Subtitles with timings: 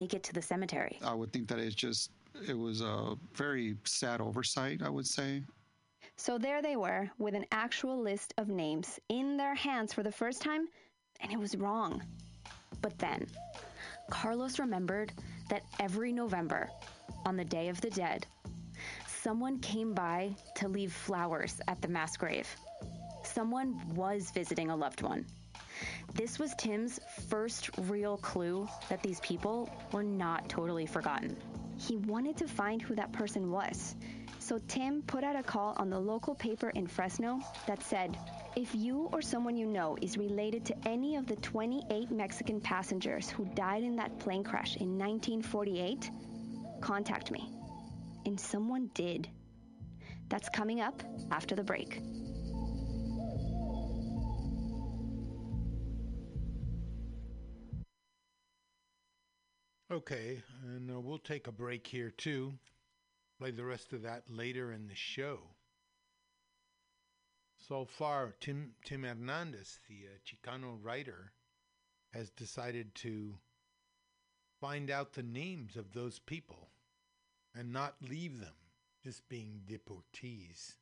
[0.00, 0.98] make it to the cemetery.
[1.04, 2.10] I would think that it's just,
[2.48, 5.42] it was a very sad oversight, I would say.
[6.16, 10.12] So there they were, with an actual list of names in their hands for the
[10.12, 10.68] first time,
[11.20, 12.02] and it was wrong.
[12.80, 13.26] But then,
[14.10, 15.12] Carlos remembered
[15.50, 16.70] that every November,
[17.26, 18.26] on the Day of the Dead,
[19.06, 22.48] someone came by to leave flowers at the mass grave.
[23.22, 25.26] Someone was visiting a loved one.
[26.14, 31.36] This was Tim's first real clue that these people were not totally forgotten.
[31.78, 33.94] He wanted to find who that person was.
[34.38, 38.18] So Tim put out a call on the local paper in Fresno that said,
[38.56, 43.30] if you or someone you know is related to any of the 28 Mexican passengers
[43.30, 46.10] who died in that plane crash in 1948,
[46.80, 47.48] contact me.
[48.26, 49.28] And someone did.
[50.28, 52.00] That's coming up after the break.
[59.92, 62.52] Okay, and uh, we'll take a break here too.
[63.40, 65.40] Play the rest of that later in the show.
[67.58, 71.32] So far, Tim Tim Hernandez, the uh, Chicano writer,
[72.12, 73.34] has decided to
[74.60, 76.68] find out the names of those people
[77.52, 78.54] and not leave them
[79.02, 80.74] just being deportees.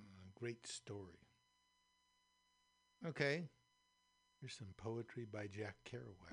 [0.00, 1.28] Uh, great story.
[3.06, 3.44] Okay,
[4.40, 6.30] here's some poetry by Jack Kerouac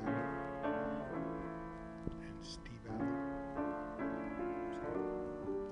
[2.08, 3.16] and Steve Allen.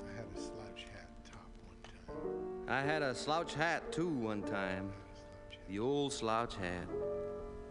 [0.01, 2.67] I had a slouch hat top one time.
[2.67, 4.91] I had a slouch hat too one time.
[5.69, 6.87] The old slouch hat.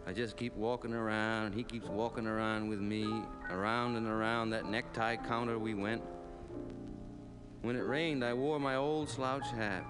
[0.07, 1.53] I just keep walking around.
[1.53, 3.05] He keeps walking around with me.
[3.49, 6.01] Around and around that necktie counter we went.
[7.63, 9.85] When it rained, I wore my old slouch hat.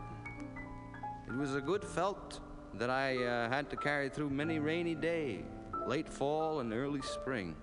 [1.28, 2.40] It was a good felt
[2.76, 5.44] that I uh, had to carry through many rainy days,
[5.86, 7.56] late fall and early spring.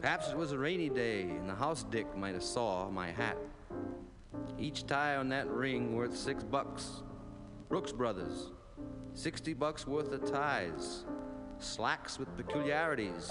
[0.00, 3.38] Perhaps it was a rainy day, and the house dick might have saw my hat.
[4.58, 7.02] Each tie on that ring worth six bucks.
[7.68, 8.50] Brooks Brothers,
[9.14, 11.04] sixty bucks worth of ties
[11.58, 13.30] slacks with peculiarities.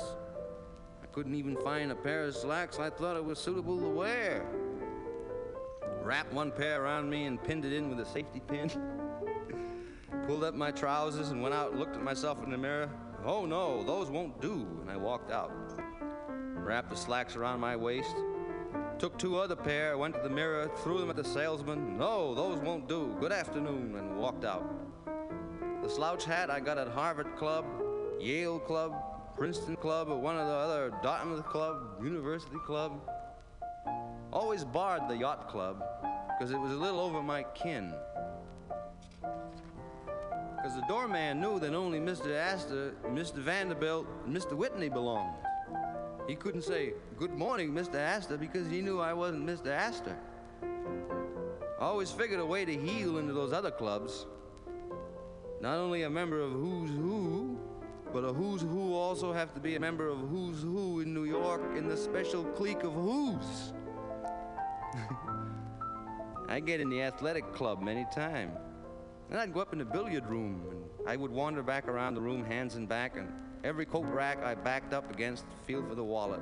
[1.02, 4.46] I couldn't even find a pair of slacks I thought it was suitable to wear.
[6.02, 8.70] Wrapped one pair around me and pinned it in with a safety pin.
[10.28, 12.90] Pulled up my trousers and went out and looked at myself in the mirror.
[13.26, 14.66] Oh no, those won't do.
[14.82, 15.52] And I walked out.
[16.28, 18.16] Wrapped the slacks around my waist.
[19.00, 21.98] Took two other pair, went to the mirror, threw them at the salesman.
[21.98, 23.16] No, those won't do.
[23.20, 24.64] Good afternoon, and walked out.
[25.82, 27.66] The slouch hat I got at Harvard Club
[28.24, 28.96] Yale Club,
[29.36, 33.02] Princeton Club, or one of the other Dartmouth Club, University Club.
[34.32, 35.84] Always barred the Yacht Club
[36.30, 37.94] because it was a little over my kin.
[40.64, 42.34] Because the doorman knew that only Mr.
[42.34, 43.36] Astor, Mr.
[43.36, 44.54] Vanderbilt, and Mr.
[44.54, 45.36] Whitney belonged.
[46.26, 47.96] He couldn't say, Good morning, Mr.
[47.96, 49.68] Astor, because he knew I wasn't Mr.
[49.68, 50.16] Astor.
[50.64, 54.26] I always figured a way to heal into those other clubs.
[55.60, 57.60] Not only a member of Who's Who,
[58.14, 61.26] but a who's who also have to be a member of who's who in New
[61.26, 63.74] York in the special clique of who's.
[66.48, 68.58] I get in the athletic club many times.
[69.30, 72.22] Then I'd go up in the billiard room and I would wander back around the
[72.22, 73.32] room, hands and back, and
[73.64, 76.42] every coat rack I backed up against, feel for the wallet.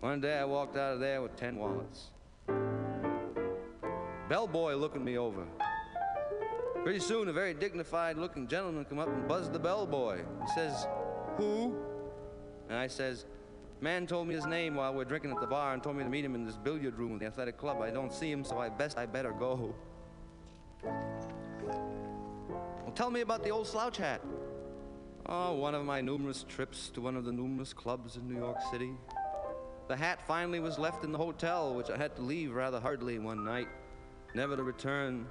[0.00, 2.08] One day I walked out of there with ten wallets.
[4.28, 5.46] Bellboy looking me over.
[6.82, 10.18] Pretty soon, a very dignified looking gentleman come up and buzzed the bellboy.
[10.40, 10.86] He says,
[11.36, 11.76] Who?
[12.68, 13.26] And I says,
[13.80, 16.04] Man told me his name while we are drinking at the bar and told me
[16.04, 17.80] to meet him in this billiard room at the athletic club.
[17.80, 19.74] I don't see him, so I best I better go.
[22.94, 24.20] Tell me about the old slouch hat.
[25.26, 28.58] Oh, one of my numerous trips to one of the numerous clubs in New York
[28.70, 28.92] City.
[29.88, 33.18] The hat finally was left in the hotel, which I had to leave rather hurriedly
[33.18, 33.68] one night,
[34.34, 35.26] never to return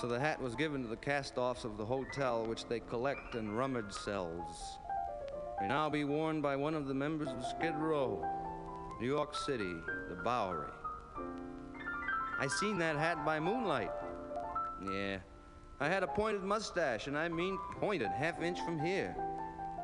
[0.00, 3.58] so the hat was given to the cast-offs of the hotel, which they collect and
[3.58, 4.78] rummage cells.
[5.60, 8.24] May now be worn by one of the members of Skid Row,
[9.00, 9.74] New York City,
[10.08, 10.70] the Bowery.
[12.38, 13.90] I seen that hat by moonlight.
[14.88, 15.18] Yeah,
[15.80, 19.14] I had a pointed mustache, and I mean pointed, half inch from here.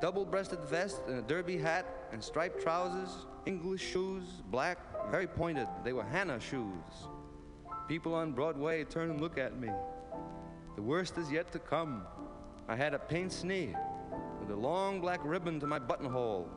[0.00, 4.79] Double-breasted vest and a derby hat and striped trousers, English shoes, black,
[5.11, 5.69] very pointed.
[5.85, 7.06] They were Hannah shoes.
[7.87, 9.70] People on Broadway turn and look at me.
[10.75, 12.02] The worst is yet to come.
[12.69, 13.76] I had a pince nez
[14.40, 16.49] with a long black ribbon to my buttonhole,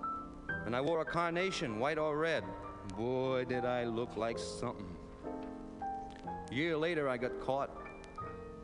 [0.65, 2.43] and I wore a carnation, white or red.
[2.97, 4.95] Boy, did I look like something.
[6.49, 7.86] A year later, I got caught.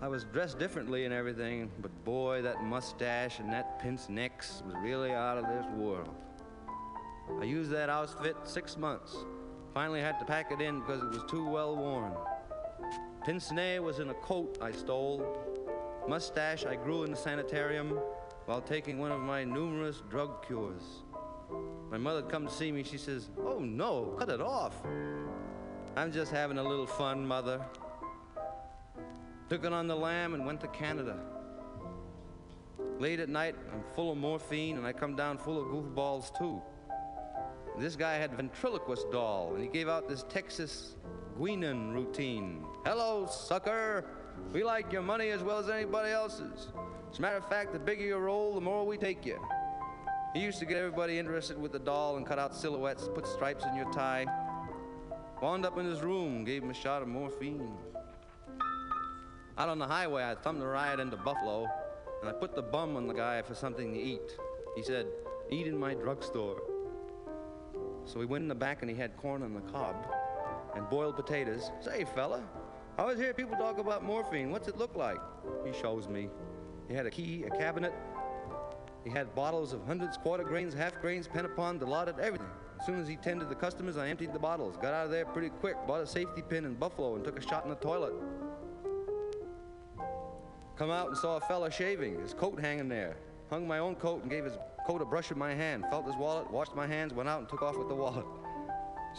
[0.03, 4.75] I was dressed differently and everything, but boy, that mustache and that pince nez was
[4.81, 6.13] really out of this world.
[7.39, 9.15] I used that outfit six months.
[9.73, 12.11] Finally had to pack it in because it was too well worn.
[13.23, 15.25] Pince nez was in a coat I stole.
[16.05, 17.97] Mustache I grew in the sanitarium
[18.45, 20.83] while taking one of my numerous drug cures.
[21.89, 22.83] My mother come to see me.
[22.83, 24.83] She says, "Oh no, cut it off."
[25.95, 27.61] I'm just having a little fun, mother.
[29.53, 31.15] Took it on the lam and went to Canada.
[32.97, 36.59] Late at night, I'm full of morphine and I come down full of goofballs too.
[37.77, 40.95] This guy had ventriloquist doll and he gave out this Texas
[41.39, 42.65] Guinan routine.
[42.83, 44.05] Hello, sucker.
[44.51, 46.69] We like your money as well as anybody else's.
[47.11, 49.39] As a matter of fact, the bigger your roll, the more we take you.
[50.33, 53.65] He used to get everybody interested with the doll and cut out silhouettes, put stripes
[53.65, 54.25] in your tie.
[55.44, 57.77] Wound up in his room, gave him a shot of morphine.
[59.55, 61.67] Out on the highway, I thumbed a ride into Buffalo,
[62.21, 64.35] and I put the bum on the guy for something to eat.
[64.75, 65.05] He said,
[65.51, 66.59] Eat in my drugstore.
[68.05, 69.95] So we went in the back, and he had corn on the cob
[70.75, 71.69] and boiled potatoes.
[71.81, 72.44] Say, fella,
[72.97, 74.50] I always hear people talk about morphine.
[74.50, 75.19] What's it look like?
[75.63, 76.29] He shows me.
[76.88, 77.94] He had a key, a cabinet.
[79.03, 82.47] He had bottles of hundreds, quarter grains, half grains, Pantopon, Dilaudid, everything.
[82.79, 84.77] As soon as he tended the customers, I emptied the bottles.
[84.77, 87.47] Got out of there pretty quick, bought a safety pin in Buffalo, and took a
[87.47, 88.13] shot in the toilet.
[90.75, 93.15] Come out and saw a fella shaving, his coat hanging there.
[93.49, 95.85] Hung my own coat and gave his coat a brush in my hand.
[95.91, 98.25] Felt his wallet, washed my hands, went out and took off with the wallet.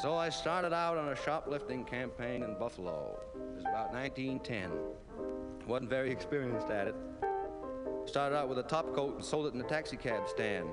[0.03, 3.21] So I started out on a shoplifting campaign in Buffalo.
[3.35, 4.73] It was about 1910.
[5.69, 6.97] Wasn't very experienced at it.
[8.05, 10.69] Started out with a top coat and sold it in a taxicab stand.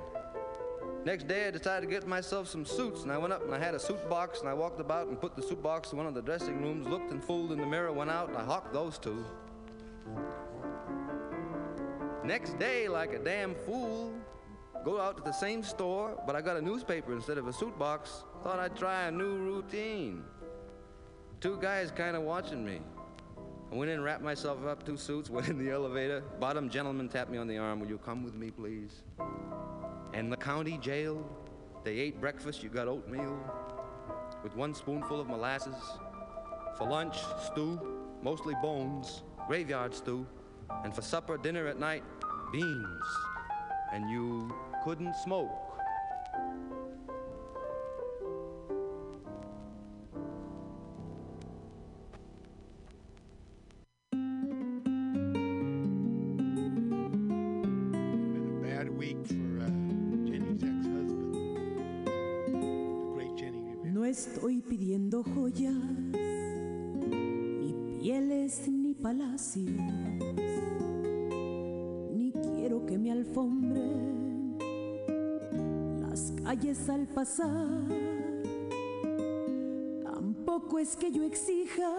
[1.04, 3.58] Next day, I decided to get myself some suits, and I went up and I
[3.58, 6.06] had a suit box, and I walked about and put the suit box in one
[6.06, 8.72] of the dressing rooms, looked and fooled in the mirror, went out, and I hawked
[8.72, 9.24] those two.
[12.24, 14.12] Next day, like a damn fool,
[14.84, 17.76] go out to the same store, but I got a newspaper instead of a suit
[17.76, 18.22] box.
[18.44, 20.22] Thought I'd try a new routine.
[21.40, 22.80] Two guys kind of watching me.
[23.72, 26.22] I went in, wrapped myself up, two suits, went in the elevator.
[26.38, 27.80] Bottom gentleman tapped me on the arm.
[27.80, 29.02] Will you come with me, please?
[30.12, 31.26] And the county jail,
[31.82, 32.62] they ate breakfast.
[32.62, 33.36] You got oatmeal
[34.44, 35.74] with one spoonful of molasses.
[36.78, 37.16] For lunch,
[37.46, 37.80] stew,
[38.22, 40.24] mostly bones, graveyard stew.
[40.84, 42.04] And for supper, dinner at night,
[42.52, 43.04] beans.
[43.92, 44.52] And you
[44.84, 45.50] couldn't smoke.
[80.02, 81.96] Tampoco es que yo exija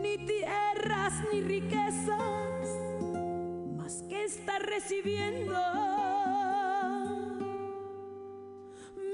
[0.00, 2.68] ni tierras ni riquezas,
[3.76, 5.54] más que estar recibiendo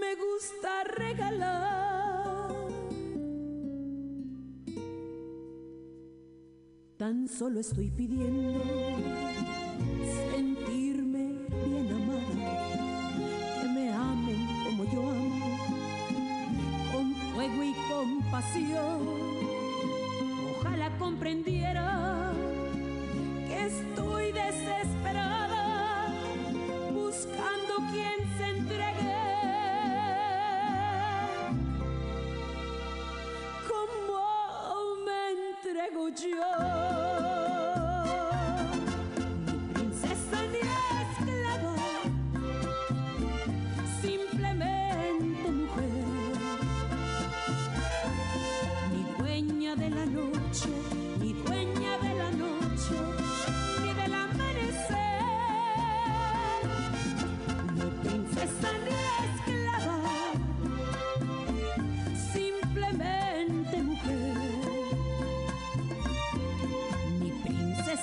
[0.00, 2.50] me gusta regalar.
[6.96, 8.60] Tan solo estoy pidiendo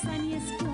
[0.04, 0.67] princesa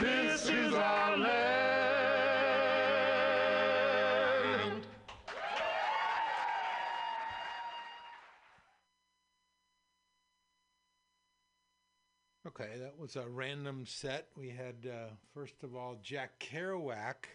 [0.00, 1.48] This is our land.
[12.46, 14.28] Okay, that was a random set.
[14.36, 17.26] We had, uh, first of all, Jack Kerouac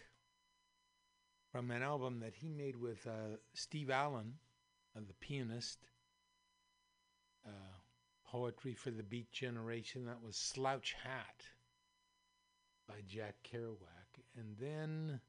[1.52, 4.34] from an album that he made with uh, Steve Allen,
[4.96, 5.78] uh, the pianist.
[7.46, 7.50] Uh,
[8.34, 10.06] Poetry for the Beat Generation.
[10.06, 11.44] That was Slouch Hat
[12.88, 14.22] by Jack Kerouac.
[14.36, 15.20] And then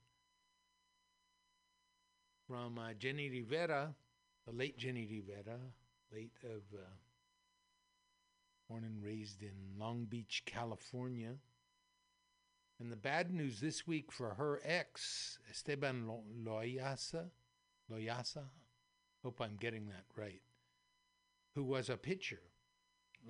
[2.48, 3.94] from uh, Jenni Rivera,
[4.46, 5.60] the late Jenni Rivera,
[6.14, 6.62] late of.
[6.74, 6.86] Uh,
[8.68, 11.34] born and raised in Long Beach, California.
[12.80, 17.26] And the bad news this week for her ex, Esteban Lo- Loaiza,
[17.92, 18.44] Loaiza,
[19.24, 20.42] hope I'm getting that right,
[21.54, 22.42] who was a pitcher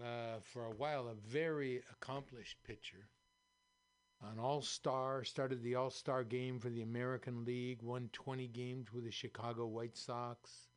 [0.02, 3.10] uh, for a while, a very accomplished pitcher.
[4.24, 8.92] An all star, started the all star game for the American League, won 20 games
[8.94, 10.68] with the Chicago White Sox.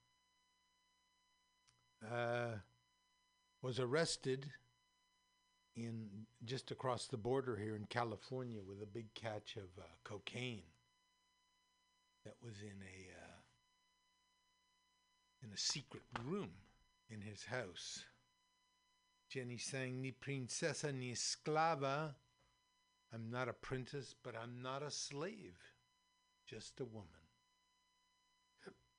[2.12, 2.56] Uh,
[3.62, 4.46] was arrested
[5.76, 6.08] in
[6.44, 10.62] just across the border here in California with a big catch of uh, cocaine
[12.24, 13.38] that was in a uh,
[15.42, 16.50] in a secret room
[17.10, 18.04] in his house.
[19.30, 22.14] Jenny sang ni princesa ni esclava.
[23.12, 25.56] I'm not a princess, but I'm not a slave,
[26.46, 27.08] just a woman.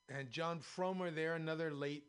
[0.10, 2.06] And Jon Fromer there, another late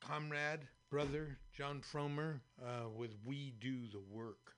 [0.00, 4.54] comrade, brother, Jon Fromer, uh, with We Do the Work.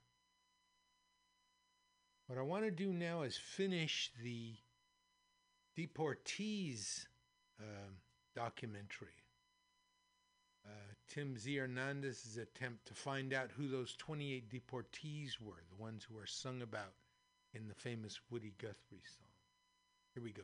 [2.27, 4.55] What I want to do now is finish the
[5.79, 7.07] Deportees
[7.61, 7.97] um
[8.37, 9.25] documentary
[10.69, 11.57] uh, Tim Z.
[11.57, 16.63] Hernandez's attempt to find out who those 28 deportees were, the ones who are sung
[16.63, 16.93] about
[17.55, 19.29] in the famous Woody Guthrie song.
[20.15, 20.43] Here we go.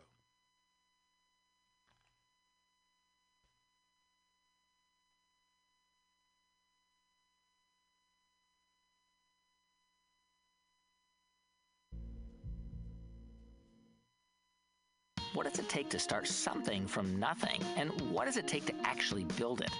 [15.74, 17.60] Take to start something from nothing?
[17.74, 19.72] And what does it take to actually build it?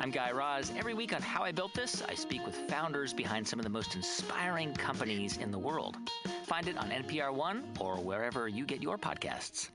[0.00, 0.72] I'm Guy Raz.
[0.76, 3.70] Every week on How I Built This, I speak with founders behind some of the
[3.70, 5.96] most inspiring companies in the world.
[6.44, 9.68] Find it on NPR One or wherever you get your podcasts.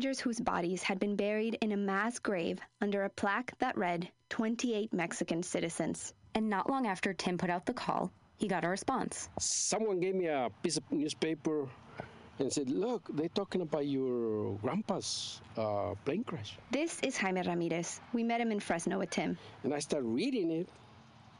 [0.00, 4.08] Passengers whose bodies had been buried in a mass grave under a plaque that read
[4.30, 6.14] 28 Mexican citizens.
[6.34, 9.28] And not long after Tim put out the call, he got a response.
[9.38, 11.68] Someone gave me a piece of newspaper
[12.38, 16.56] and said, Look, they're talking about your grandpa's uh, plane crash.
[16.70, 18.00] This is Jaime Ramirez.
[18.14, 19.36] We met him in Fresno with Tim.
[19.64, 20.68] And I started reading it.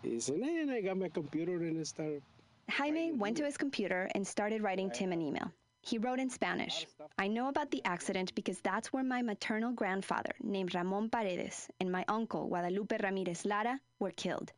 [0.02, 2.20] He said, And I got my computer and I started.
[2.68, 5.50] Jaime went to his computer and started writing Tim an email.
[5.82, 6.86] He wrote in Spanish
[7.18, 11.90] I know about the accident because that's where my maternal grandfather, named Ramon Paredes, and
[11.90, 14.52] my uncle, Guadalupe Ramirez Lara, were killed.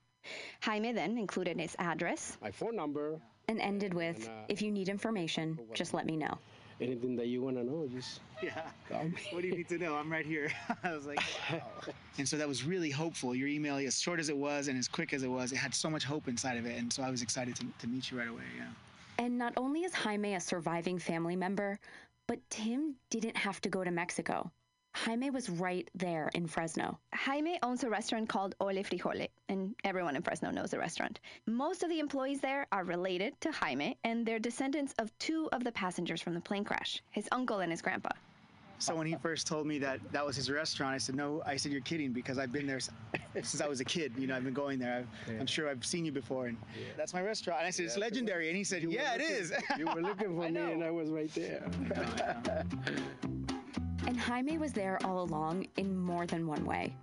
[0.63, 4.71] Jaime then included his address, my phone number, and ended with and, uh, If you
[4.71, 6.39] need information, just let me know.
[6.81, 8.21] Anything that you want to know, just.
[8.43, 8.63] Yeah.
[9.31, 9.95] what do you need to know?
[9.95, 10.51] I'm right here.
[10.85, 11.63] I was like, wow.
[12.19, 13.35] and so that was really hopeful.
[13.35, 15.75] Your email, as short as it was and as quick as it was, it had
[15.75, 16.79] so much hope inside of it.
[16.79, 18.43] And so I was excited to, to meet you right away.
[18.57, 18.67] Yeah.
[19.23, 21.79] And not only is Jaime a surviving family member,
[22.27, 24.51] but Tim didn't have to go to Mexico.
[24.97, 26.99] Jaime was right there in Fresno.
[27.15, 31.21] Jaime owns a restaurant called Ole Frijole, and everyone in Fresno knows the restaurant.
[31.47, 35.63] Most of the employees there are related to Jaime, and they're descendants of two of
[35.63, 38.11] the passengers from the plane crash his uncle and his grandpa.
[38.83, 41.55] So when he first told me that that was his restaurant, I said, "No." I
[41.55, 42.81] said, "You're kidding," because I've been there
[43.35, 44.13] since I was a kid.
[44.19, 45.07] You know, I've been going there.
[45.29, 46.87] i am sure I've seen you before, and yeah.
[46.97, 47.61] that's my restaurant.
[47.61, 50.35] And I said, "It's legendary," and he said, "Yeah, looking, it is." you were looking
[50.35, 51.71] for me, and I was right there.
[54.09, 56.97] and Jaime was there all along in more than one way.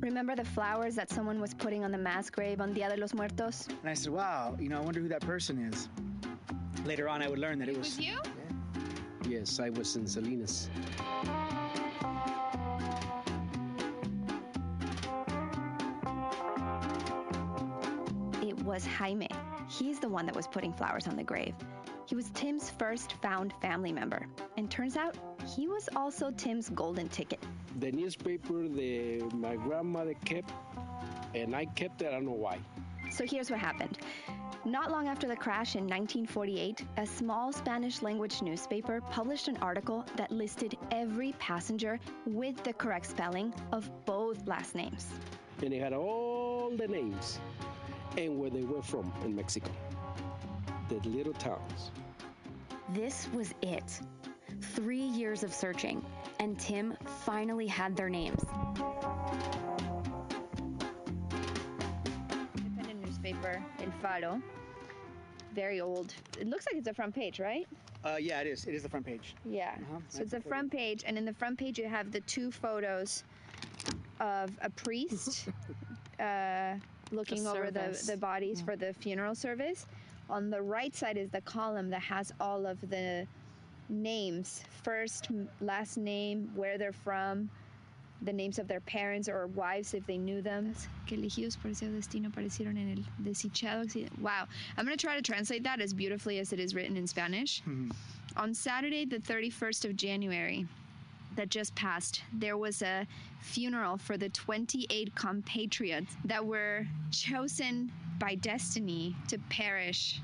[0.00, 3.14] Remember the flowers that someone was putting on the mass grave on Dia de los
[3.14, 3.68] Muertos?
[3.68, 5.88] And I said, "Wow, you know, I wonder who that person is."
[6.84, 8.18] Later on, I would learn that it, it was, was you.
[9.28, 10.68] Yes, I was in Salinas.
[18.42, 19.28] It was Jaime.
[19.68, 21.54] He's the one that was putting flowers on the grave.
[22.06, 24.26] He was Tim's first found family member.
[24.56, 25.16] And turns out
[25.56, 27.40] he was also Tim's golden ticket.
[27.80, 30.52] The newspaper that my grandmother kept,
[31.34, 32.58] and I kept it, I don't know why.
[33.12, 33.98] So here's what happened.
[34.64, 40.06] Not long after the crash in 1948, a small Spanish language newspaper published an article
[40.16, 45.08] that listed every passenger with the correct spelling of both last names.
[45.62, 47.38] And it had all the names
[48.16, 49.70] and where they were from in Mexico.
[50.88, 51.90] The little towns.
[52.94, 54.00] This was it.
[54.60, 56.02] Three years of searching,
[56.40, 58.42] and Tim finally had their names.
[63.44, 64.42] Independent newspaper, El Faro.
[65.54, 66.14] Very old.
[66.40, 67.66] It looks like it's a front page, right?
[68.04, 68.64] Uh, yeah, it is.
[68.64, 69.34] It is the front page.
[69.44, 69.74] Yeah.
[69.76, 70.00] Uh-huh.
[70.08, 73.24] So it's a front page, and in the front page you have the two photos
[74.20, 75.48] of a priest
[76.20, 76.74] uh,
[77.10, 78.64] looking over the, the bodies yeah.
[78.64, 79.86] for the funeral service.
[80.30, 83.26] On the right side is the column that has all of the
[83.88, 85.28] names first,
[85.60, 87.50] last name, where they're from,
[88.24, 90.74] the names of their parents or wives if they knew them.
[91.06, 93.82] Que elegidos por ese destino aparecieron en el desdichado
[94.20, 94.46] Wow.
[94.76, 97.62] I'm going to try to translate that as beautifully as it is written in Spanish.
[97.62, 97.90] Mm-hmm.
[98.36, 100.66] On Saturday, the 31st of January,
[101.36, 103.06] that just passed, there was a
[103.40, 110.20] funeral for the 28 compatriots that were chosen by destiny to perish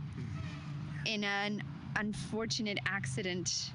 [1.07, 1.63] in an
[1.97, 3.71] unfortunate accident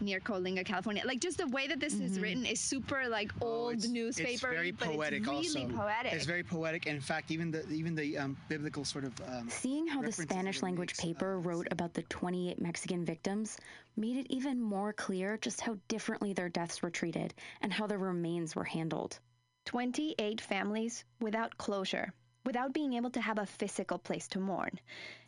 [0.00, 1.02] near Coalinga, California.
[1.04, 2.04] Like just the way that this mm-hmm.
[2.04, 4.30] is written is super like oh, old it's, newspaper.
[4.30, 5.20] It's very poetic.
[5.20, 5.76] It's really also.
[5.76, 6.12] poetic.
[6.12, 6.86] It's very poetic.
[6.86, 10.62] In fact, even the even the um, biblical sort of um, seeing how the Spanish
[10.62, 13.58] language makes, paper uh, wrote about the 28 Mexican victims
[13.96, 17.98] made it even more clear just how differently their deaths were treated and how their
[17.98, 19.18] remains were handled.
[19.66, 22.12] 28 families without closure
[22.44, 24.78] without being able to have a physical place to mourn.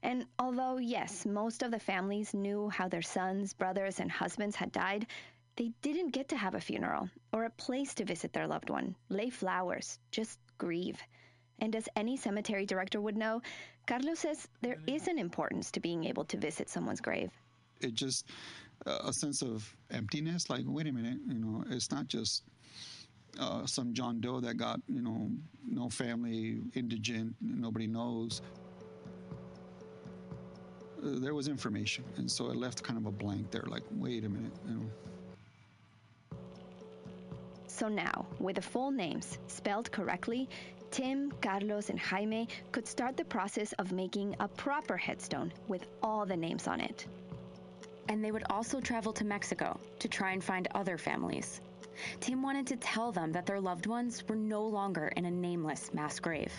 [0.02, 4.72] And although, yes, most of the families knew how their sons, brothers, and husbands had
[4.72, 5.06] died,
[5.56, 8.96] they didn't get to have a funeral or a place to visit their loved one,
[9.08, 11.00] lay flowers, just grieve.
[11.58, 13.42] And as any cemetery director would know,
[13.86, 17.30] Carlos says there is an importance to being able to visit someone's grave.
[17.80, 18.26] It just
[18.86, 20.48] uh, a sense of emptiness.
[20.48, 22.42] Like, wait a minute, you know, it's not just
[23.40, 25.30] uh, some John Doe that got, you know,
[25.66, 28.42] no family, indigent, nobody knows.
[30.98, 33.64] Uh, there was information, and so it left kind of a blank there.
[33.66, 34.86] Like, wait a minute, you know.
[37.66, 40.48] So now, with the full names spelled correctly,
[40.90, 46.26] Tim, Carlos, and Jaime could start the process of making a proper headstone with all
[46.26, 47.06] the names on it.
[48.08, 51.62] And they would also travel to Mexico to try and find other families.
[52.20, 55.92] Tim wanted to tell them that their loved ones were no longer in a nameless
[55.94, 56.52] mass grave.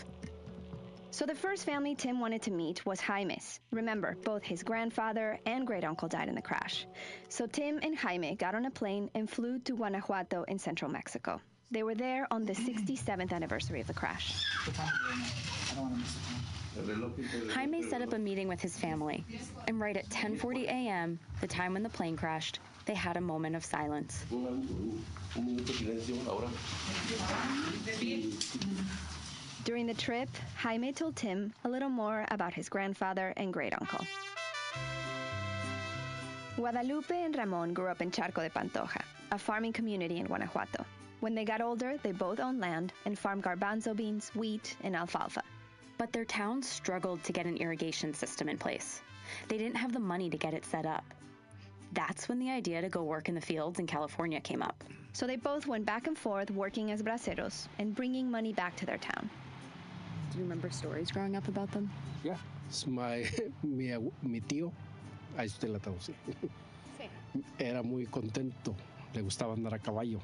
[1.11, 3.59] So the first family Tim wanted to meet was Jaime's.
[3.71, 6.87] Remember, both his grandfather and great uncle died in the crash.
[7.29, 11.39] So Tim and Jaime got on a plane and flew to Guanajuato in central Mexico.
[11.73, 14.45] They were there on the 67th anniversary of the crash.
[17.49, 19.25] Jaime set up a meeting with his family,
[19.67, 23.55] and right at 10:40 a.m., the time when the plane crashed, they had a moment
[23.55, 24.23] of silence.
[29.63, 34.05] During the trip, Jaime told Tim a little more about his grandfather and great uncle.
[36.55, 40.85] Guadalupe and Ramon grew up in Charco de Pantoja, a farming community in Guanajuato.
[41.23, 45.41] When they got older, they both owned land and farmed garbanzo beans, wheat, and alfalfa.
[45.97, 49.01] But their towns struggled to get an irrigation system in place.
[49.47, 51.05] They didn't have the money to get it set up.
[51.93, 54.83] That's when the idea to go work in the fields in California came up.
[55.13, 58.85] So they both went back and forth working as braceros and bringing money back to
[58.85, 59.29] their town.
[60.33, 61.89] Do you remember stories growing up about them?
[62.25, 62.35] Yeah,
[62.67, 63.25] it's my,
[63.63, 64.73] mi, abu- mi tío,
[65.37, 66.13] ahí usted la traducí.
[67.57, 68.75] Era muy contento,
[69.15, 70.19] le gustaba andar a caballo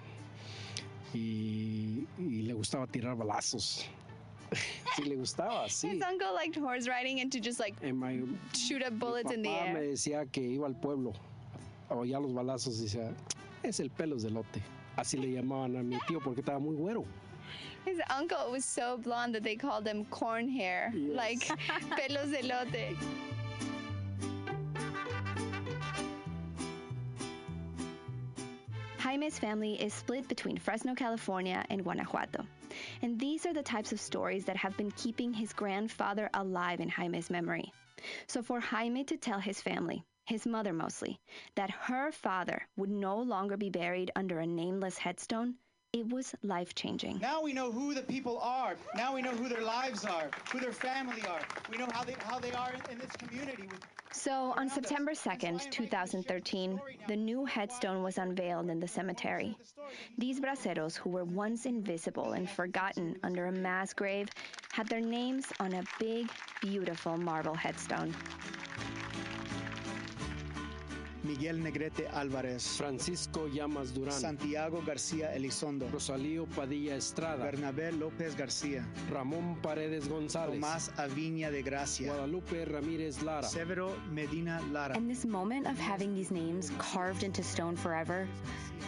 [1.14, 3.86] y, y le gustaba tirar balazos.
[4.96, 5.90] sí, le gustaba, sí.
[5.90, 8.22] His uncle liked horse riding and to just like my-
[8.54, 9.88] shoot up bullets in the papá me air.
[9.92, 11.14] decía que iba al pueblo,
[11.90, 13.14] oía los balazos y decía,
[13.64, 14.62] es el pelos de lote.
[14.98, 17.06] Así le llamaban a mi tío porque estaba muy güero.
[17.86, 21.48] His uncle was so blonde that they called him corn hair, like
[21.98, 22.96] pelos de lote.
[29.10, 32.46] Jaime's family is split between Fresno, California, and Guanajuato.
[33.02, 36.90] And these are the types of stories that have been keeping his grandfather alive in
[36.90, 37.74] Jaime's memory.
[38.28, 41.20] So for Jaime to tell his family, his mother mostly,
[41.56, 45.56] that her father would no longer be buried under a nameless headstone,
[45.94, 47.18] it was life changing.
[47.20, 48.76] Now we know who the people are.
[48.96, 51.42] Now we know who their lives are, who their family are.
[51.72, 53.68] We know how they how they are in, in this community.
[54.12, 59.56] So on September 2nd, 2013, the new headstone was unveiled in the cemetery.
[60.18, 64.28] These braceros, who were once invisible and forgotten under a mass grave,
[64.72, 66.30] had their names on a big,
[66.62, 68.14] beautiful marble headstone.
[71.24, 78.86] Miguel Negrete Alvarez, Francisco Llamas Durán, Santiago García Elizondo, Rosalío Padilla Estrada, Bernabé López García,
[79.12, 84.96] Ramón Paredes González, Tomás Aviña de Gracia, Guadalupe Ramírez Lara, Severo Medina Lara.
[84.96, 88.28] And this moment of having these names carved into stone forever,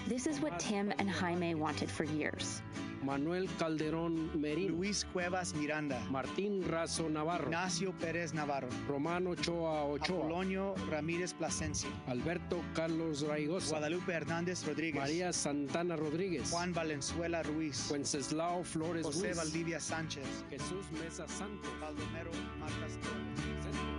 [0.08, 2.62] this is what Tim and Jaime wanted for years.
[3.04, 10.18] Manuel Calderón Merín, Luis Cuevas Miranda, Martín Razo Navarro, Ignacio Pérez Navarro, Romano Ochoa Ochoa,
[10.18, 17.90] Apolonio Ramírez Plasencia, Alberto Carlos Raigosa, Guadalupe Hernández Rodríguez, María Santana Rodríguez, Juan Valenzuela Ruiz,
[17.90, 23.91] Wenceslao Flores José Ruiz, Valdivia Sánchez, Jesús Mesa Santos, Baldomero Marcas Torres.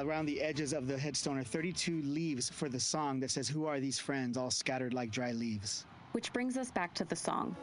[0.00, 3.66] Around the edges of the headstone are 32 leaves for the song that says, Who
[3.66, 5.84] are these friends, all scattered like dry leaves?
[6.12, 7.54] Which brings us back to the song.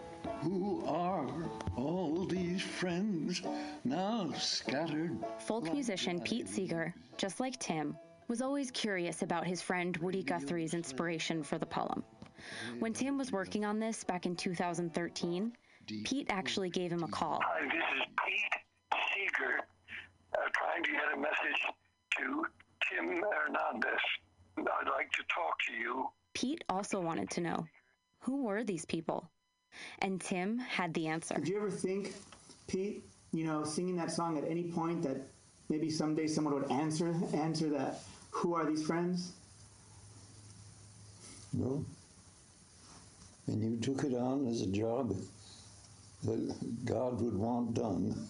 [0.41, 1.27] Who are
[1.75, 3.41] all these friends
[3.83, 5.17] now scattered?
[5.39, 7.97] Folk musician Pete Seeger, just like Tim,
[8.27, 12.03] was always curious about his friend Woody Guthrie's inspiration for the poem.
[12.77, 15.53] When Tim was working on this back in 2013,
[16.05, 17.41] Pete actually gave him a call.
[17.43, 19.61] Hi, this is Pete Seeger,
[20.35, 21.73] uh, trying to get a message
[22.17, 22.45] to
[22.89, 24.01] Tim Hernandez.
[24.57, 26.07] I'd like to talk to you.
[26.33, 27.65] Pete also wanted to know
[28.19, 29.29] who were these people?
[29.99, 31.35] And Tim had the answer.
[31.35, 32.13] Did you ever think,
[32.67, 35.17] Pete, you know, singing that song at any point that
[35.69, 38.01] maybe someday someone would answer answer that?
[38.31, 39.33] Who are these friends?
[41.53, 41.85] No.
[43.47, 45.15] And you took it on as a job
[46.23, 48.27] that God would want done.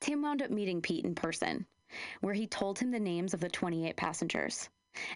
[0.00, 1.66] Tim wound up meeting Pete in person,
[2.20, 4.68] where he told him the names of the 28 passengers.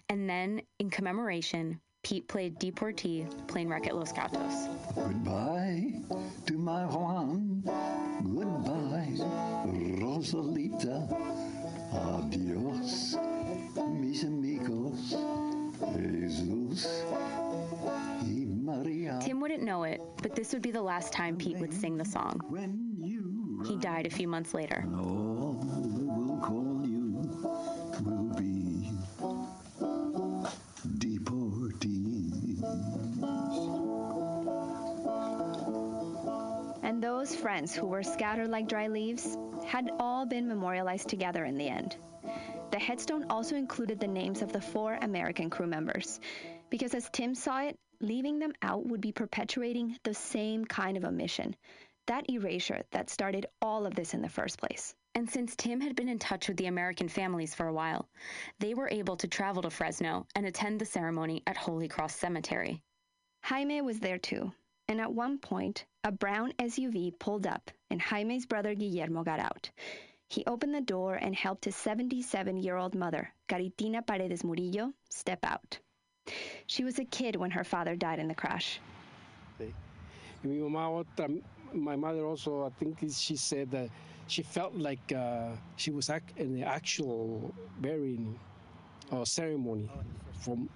[0.09, 4.67] And then, in commemoration, Pete played Deportee, Plane Wreck at Los Gatos.
[4.93, 5.93] Goodbye
[6.45, 7.63] to my Juan.
[8.23, 9.09] Goodbye,
[9.99, 11.09] Rosalita.
[11.93, 13.17] Adios,
[13.91, 15.15] mis amigos.
[15.93, 17.03] Jesus.
[19.21, 22.05] Tim wouldn't know it, but this would be the last time Pete would sing the
[22.05, 22.39] song.
[23.67, 24.85] He died a few months later.
[26.45, 27.27] Call you
[28.05, 28.91] will be
[30.99, 32.61] deportees.
[36.83, 41.57] And those friends who were scattered like dry leaves had all been memorialized together in
[41.57, 41.97] the end.
[42.69, 46.19] The headstone also included the names of the four American crew members,
[46.69, 51.05] because as Tim saw it, leaving them out would be perpetuating the same kind of
[51.05, 51.55] omission,
[52.07, 54.95] that erasure that started all of this in the first place.
[55.13, 58.09] And since Tim had been in touch with the American families for a while,
[58.59, 62.81] they were able to travel to Fresno and attend the ceremony at Holy Cross Cemetery.
[63.43, 64.51] Jaime was there too,
[64.87, 69.69] and at one point, a brown SUV pulled up and Jaime's brother Guillermo got out.
[70.27, 75.45] He opened the door and helped his 77 year old mother, Caritina Paredes Murillo, step
[75.45, 75.79] out.
[76.67, 78.79] She was a kid when her father died in the crash.
[79.59, 81.41] Mi mamá otra,
[81.75, 83.89] my mother also, I think she said that
[84.27, 88.39] she felt like uh, she was ac- in the actual burying
[89.11, 89.89] uh, ceremony
[90.39, 90.69] from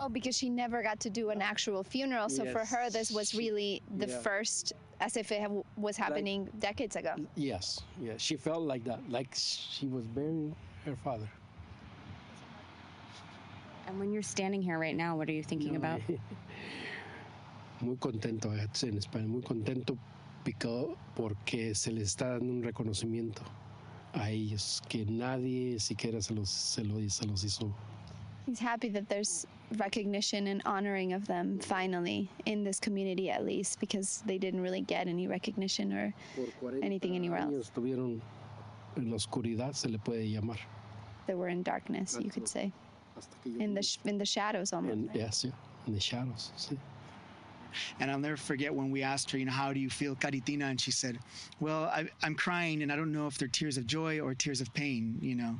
[0.00, 2.28] Oh, because she never got to do an actual funeral.
[2.28, 4.18] So for her, this was really the Yeah.
[4.18, 7.14] first, as if it have, was happening decades ago.
[7.36, 11.28] Yes, yeah, she felt like that, like she was burying her father.
[13.86, 16.00] And when you're standing here right now, what are you thinking about?
[17.80, 19.96] Muy contento, in Spanish, muy contento
[20.44, 23.42] pica- porque se les está dando un reconocimiento
[24.12, 27.72] a ellos que nadie siquiera se los, se lo- se los hizo.
[28.46, 29.46] He's happy that there's
[29.78, 34.82] recognition and honoring of them finally in this community, at least, because they didn't really
[34.82, 37.68] get any recognition or Por 40 anything anywhere else.
[37.70, 38.20] estuvieron
[38.96, 40.58] en la oscuridad, se le puede llamar.
[41.26, 42.70] They were in darkness, you could say,
[43.58, 44.92] in the sh- in the shadows almost.
[44.94, 45.52] En, yes, yeah,
[45.86, 46.52] in the shadows.
[46.56, 46.76] sí.
[48.00, 50.70] And I'll never forget when we asked her, you know, how do you feel, Caritina?
[50.70, 51.18] And she said,
[51.60, 54.60] well, I, I'm crying and I don't know if they're tears of joy or tears
[54.60, 55.56] of pain, you know.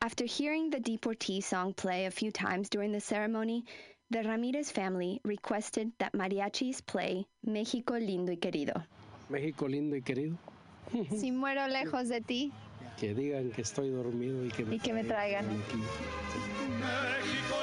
[0.00, 3.64] After hearing the Deportee song play a few times during the ceremony,
[4.10, 8.84] the Ramirez family requested that mariachis play México lindo y querido.
[9.30, 10.38] México lindo y querido.
[11.18, 12.52] Si muero lejos de ti,
[12.98, 15.46] Que digan que estoy dormido y que me, Y que me traigan.
[16.80, 17.57] México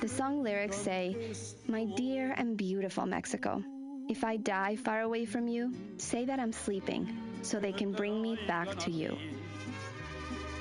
[0.00, 1.34] the song lyrics say,
[1.68, 3.62] My dear and beautiful Mexico,
[4.08, 7.06] if I die far away from you, say that I'm sleeping
[7.42, 9.16] so they can bring me back to you.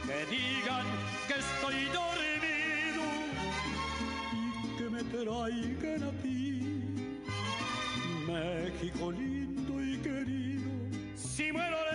[0.05, 0.85] Que digan
[1.27, 3.05] que estoy dormido
[4.33, 6.45] y que me traigan a ti.
[8.27, 10.71] México lindo y querido,
[11.15, 11.88] si muero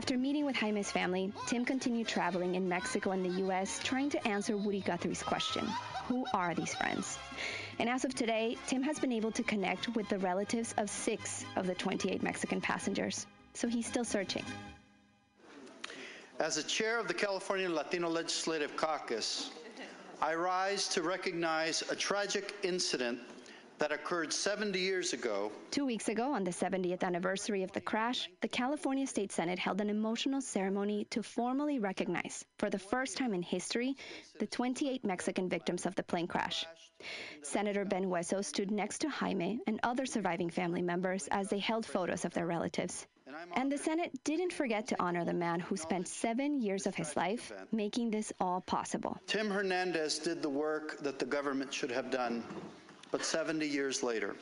[0.00, 4.26] After meeting with Jaime's family, Tim continued traveling in Mexico and the U.S., trying to
[4.26, 5.66] answer Woody Guthrie's question
[6.06, 7.18] Who are these friends?
[7.78, 11.44] And as of today, Tim has been able to connect with the relatives of six
[11.54, 13.26] of the 28 Mexican passengers.
[13.52, 14.42] So he's still searching.
[16.38, 19.50] As the chair of the California Latino Legislative Caucus,
[20.22, 23.18] I rise to recognize a tragic incident
[23.80, 28.28] that occurred 70 years ago Two weeks ago, on the 70th anniversary of the crash,
[28.40, 33.32] the California State Senate held an emotional ceremony to formally recognize, for the first time
[33.34, 33.96] in history,
[34.38, 36.66] the 28 Mexican victims of the plane crash.
[37.42, 41.86] Senator Ben Hueso stood next to Jaime and other surviving family members as they held
[41.86, 43.06] photos of their relatives.
[43.54, 47.16] And the Senate didn't forget to honor the man who spent seven years of his
[47.16, 49.18] life making this all possible.
[49.26, 52.42] Tim Hernandez did the work that the government should have done,
[53.10, 54.36] but 70 years later,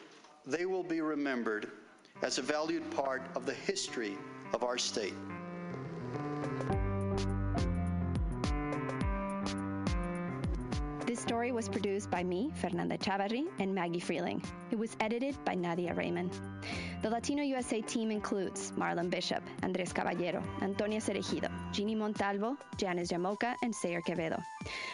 [0.46, 1.70] they will be remembered
[2.22, 4.16] as a valued part of the history
[4.52, 5.14] of our state.
[11.18, 14.40] This story was produced by me, Fernanda Chavarri, and Maggie Freleng.
[14.70, 16.30] It was edited by Nadia Reiman.
[17.02, 23.56] The Latino USA team includes Marlon Bishop, Andres Caballero, Antonia Cereijido, Jeannie Montalvo, Janice Llamoca,
[23.64, 24.40] and Sayre Quevedo.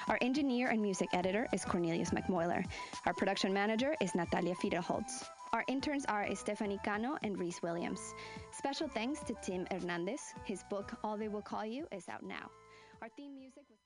[0.09, 2.65] Our engineer and music editor is Cornelius McMoiler.
[3.05, 5.29] Our production manager is Natalia Fidelholtz.
[5.53, 8.15] Our interns are Stephanie Cano and Reese Williams.
[8.51, 10.33] Special thanks to Tim Hernandez.
[10.47, 12.49] His book, All They Will Call You, is out now.
[13.03, 13.84] Our theme music was.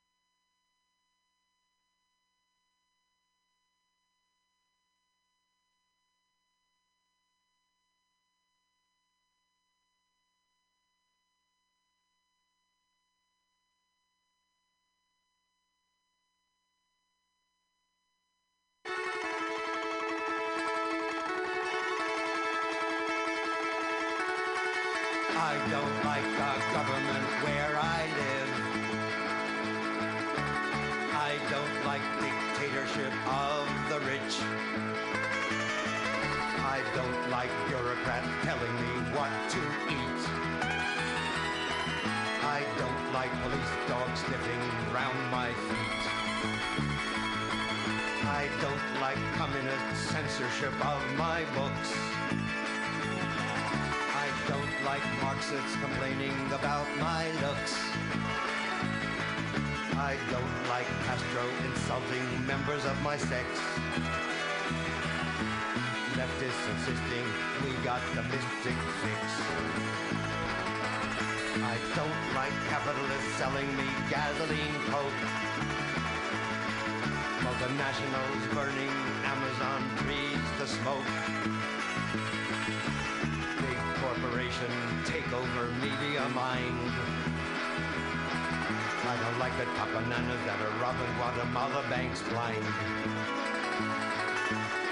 [92.19, 92.63] Banks blind.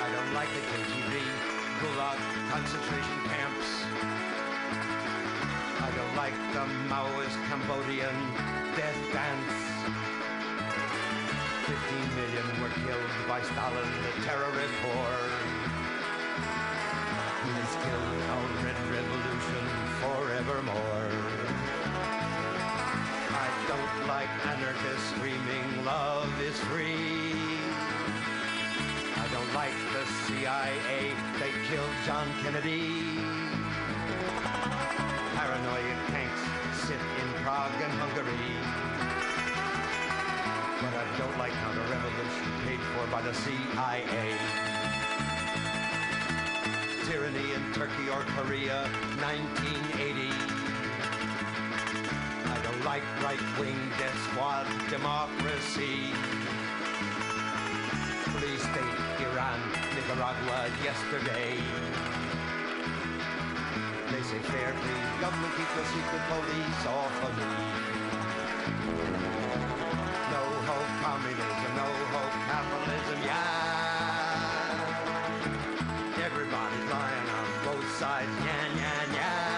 [0.02, 1.13] I don't like the KGB,
[1.82, 2.20] Gulag,
[2.52, 3.68] concentration camps.
[5.82, 8.16] I don't like the Maoist Cambodian
[8.76, 9.58] death dance.
[11.66, 15.32] 15 million were killed by Stalin, the terrorist horde.
[17.44, 19.63] He has killed our red revolution
[20.02, 21.07] forevermore.
[23.68, 27.36] I don't like anarchists screaming love is free.
[29.20, 33.04] I don't like the CIA, they killed John Kennedy.
[35.36, 36.42] Paranoid tanks
[36.88, 38.56] sit in Prague and Hungary.
[40.80, 44.38] But I don't like counter-revolution paid for by the CIA
[47.04, 48.84] tyranny in Turkey or Korea,
[49.20, 50.47] 1980.
[52.98, 56.10] Like right-wing death squad democracy.
[58.26, 59.60] Police state, Iran,
[59.94, 61.62] Nicaragua, yesterday.
[64.10, 67.54] They say fair, please, government keep the secret police off of me.
[70.34, 73.78] No hope communism, no hope capitalism, yeah.
[76.26, 79.58] Everybody's lying on both sides, yeah, yeah, yeah.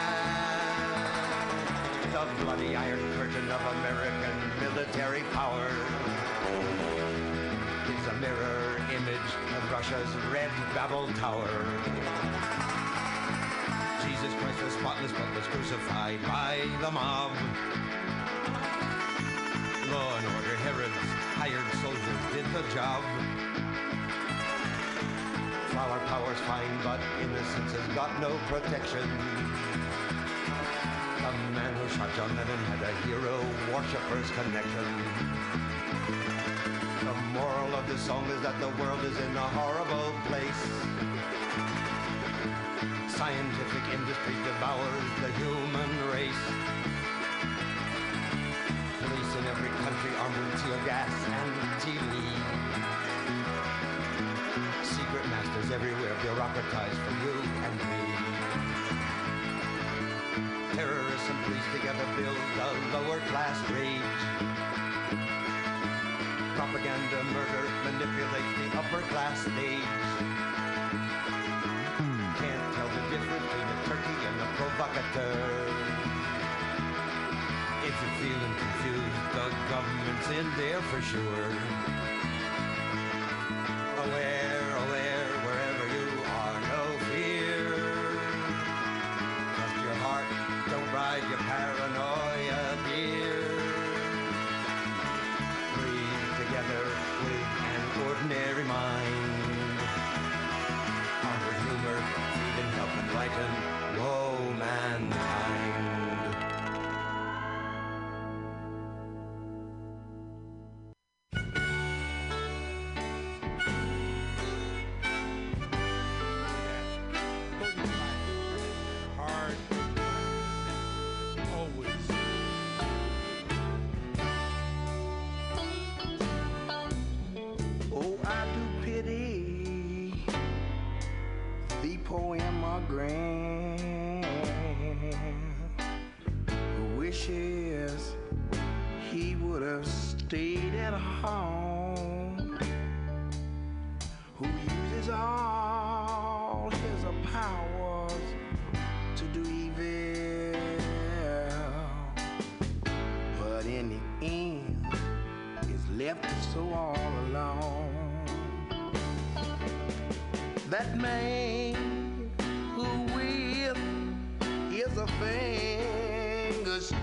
[2.12, 3.00] The bloody iron
[3.52, 5.70] of American military power
[7.90, 11.50] is a mirror image of Russia's red Babel Tower.
[14.06, 17.32] Jesus Christ was spotless but was crucified by the mob.
[19.90, 20.94] Law and order, Herod's
[21.34, 23.02] hired soldiers did the job.
[25.70, 29.10] Flower power's fine, but innocence has got no protection.
[31.18, 32.59] The man who shot John Lennon
[33.06, 33.40] hero
[33.72, 34.88] worshipper's connection.
[37.06, 40.64] The moral of this song is that the world is in a horrible place.
[43.08, 46.44] Scientific industry devours the human race.
[49.00, 52.14] Police in every country armed with tear gas and TV.
[54.84, 58.09] Secret masters everywhere bureaucratized for you and me.
[60.80, 64.00] Terrorists and police together build a lower class rage.
[66.56, 69.84] Propaganda murder manipulates the upper class stage.
[72.40, 75.68] Can't tell the difference between a turkey and a provocateur.
[77.84, 81.89] If you're feeling confused, the government's in there for sure.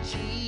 [0.06, 0.45] Jesus.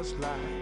[0.00, 0.59] just like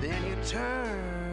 [0.00, 1.27] then you turn.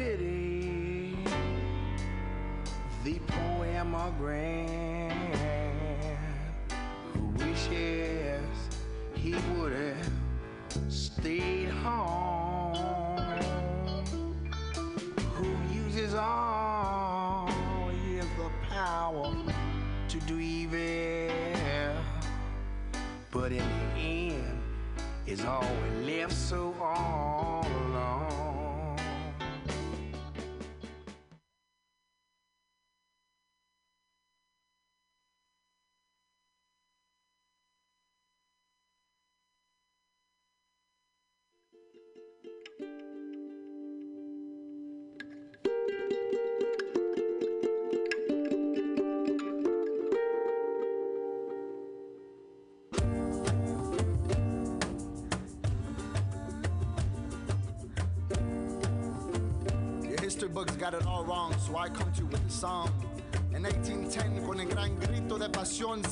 [0.00, 1.14] pity.
[3.04, 5.12] The poema grand
[7.12, 8.40] who wishes
[9.14, 10.12] he would have
[10.88, 12.76] stayed home.
[15.34, 17.48] Who uses all
[18.06, 18.26] his
[18.70, 19.34] power
[20.08, 21.30] to do evil.
[23.30, 24.58] But in the end
[25.26, 25.89] is always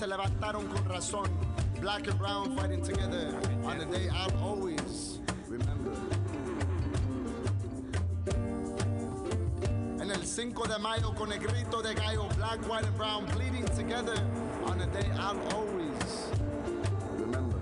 [0.09, 1.28] levantaron con razón.
[1.80, 3.32] Black and brown fighting together
[3.64, 5.92] on the day I'll always remember.
[10.00, 13.66] En el 5 de mayo, con el grito de gallo, black, white, and brown bleeding
[13.76, 14.16] together
[14.64, 16.30] on the day I'll always
[17.18, 17.61] remember.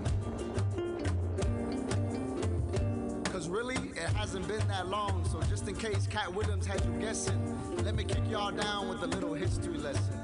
[3.31, 6.91] Cause really, it hasn't been that long, so just in case Katt Williams had you
[6.99, 7.37] guessing,
[7.83, 10.16] let me kick y'all down with a little history lesson.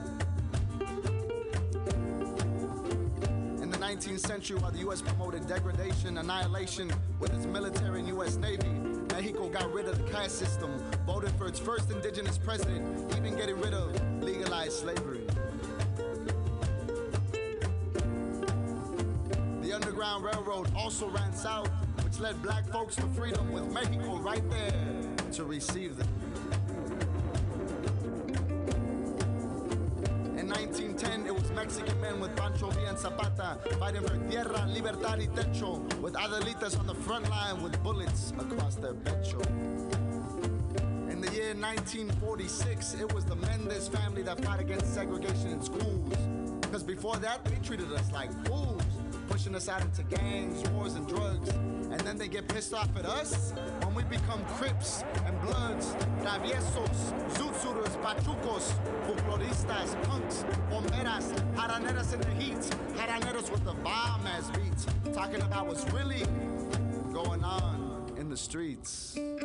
[4.04, 5.02] 19th century, while the U.S.
[5.02, 8.36] promoted degradation, annihilation with its military and U.S.
[8.36, 8.68] Navy,
[9.10, 13.58] Mexico got rid of the caste system, voted for its first indigenous president, even getting
[13.62, 15.22] rid of legalized slavery.
[19.62, 21.70] The Underground Railroad also ran south,
[22.04, 26.23] which led black folks to freedom, with Mexico right there to receive them.
[33.04, 38.32] Zapata fighting for tierra, libertad y techo, with Adelitas on the front line with bullets
[38.40, 39.46] across their pecho.
[41.12, 46.16] In the year 1946, it was the Mendez family that fought against segregation in schools.
[46.62, 48.82] Because before that, they treated us like fools,
[49.28, 51.50] pushing us out into gangs, wars, and drugs.
[51.94, 57.14] And then they get pissed off at us when we become Crips and Bloods, Traviesos,
[57.36, 58.74] Zutsuras, Pachucos,
[59.06, 62.58] Folkloristas, Punks, Bomberas, Jaraneras in the heat,
[62.98, 66.26] Jaraneros with the bomb ass beats, talking about what's really
[67.14, 69.16] going on in the streets.
[69.16, 69.38] In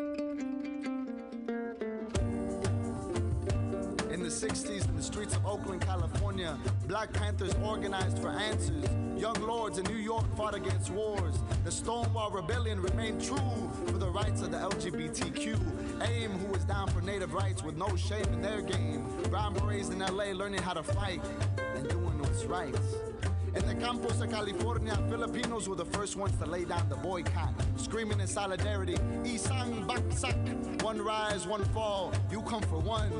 [4.22, 8.86] the 60s, in the streets of Oakland, California, Black Panthers organized for answers.
[9.18, 11.34] Young lords in New York fought against wars.
[11.64, 15.58] The Stonewall Rebellion remained true for the rights of the LGBTQ.
[16.00, 19.04] AIM, who was down for native rights with no shame in their game.
[19.28, 21.20] Brown Berets in LA learning how to fight
[21.74, 22.72] and doing what's right.
[23.56, 27.52] In the campus of California, Filipinos were the first ones to lay down the boycott,
[27.76, 28.94] screaming in solidarity,
[29.24, 32.12] Isang Bagsak, one rise, one fall.
[32.30, 33.10] You come for one,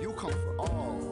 [0.00, 1.11] you come for all.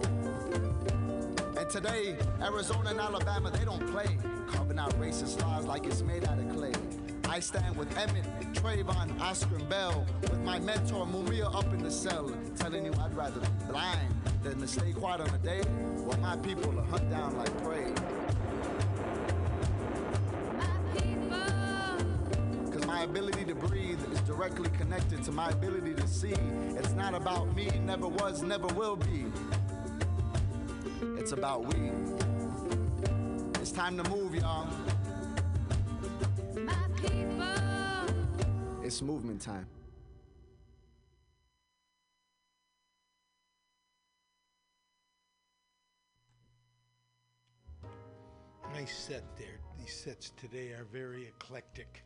[1.70, 4.18] Today, Arizona and Alabama, they don't play,
[4.48, 6.72] carving out racist laws like it's made out of clay.
[7.28, 11.90] I stand with Emmett, Trayvon, Oscar, and Bell, with my mentor Mumia up in the
[11.90, 14.12] cell, telling you I'd rather be blind
[14.42, 15.60] than to stay quiet on a day
[16.02, 17.94] while my people are hunt down like prey.
[22.72, 26.34] Cause my ability to breathe is directly connected to my ability to see.
[26.76, 29.26] It's not about me, never was, never will be.
[31.20, 31.90] It's about we.
[33.60, 34.66] It's time to move, y'all.
[38.82, 39.66] It's movement time.
[48.72, 49.60] Nice set there.
[49.78, 52.02] These sets today are very eclectic,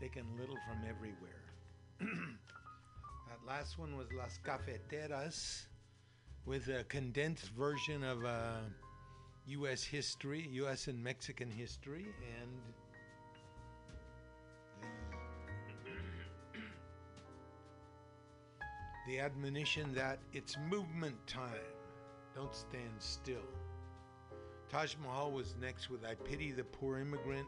[0.00, 1.44] taken little from everywhere.
[2.00, 5.66] that last one was Las Cafeteras
[6.46, 8.58] with a condensed version of uh,
[9.46, 9.82] U.S.
[9.82, 10.88] history, U.S.
[10.88, 12.06] and Mexican history,
[12.40, 12.50] and
[19.06, 21.50] the, the admonition that it's movement time.
[22.34, 23.48] Don't stand still.
[24.70, 27.46] Taj Mahal was next with I Pity the Poor Immigrant,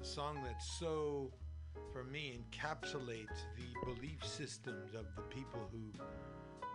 [0.00, 1.32] a song that so,
[1.92, 5.90] for me, encapsulates the belief systems of the people who,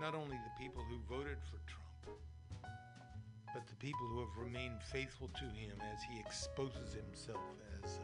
[0.04, 2.20] not only the people who voted for Trump,
[3.54, 7.40] but the people who have remained faithful to him as he exposes himself
[7.82, 8.00] as,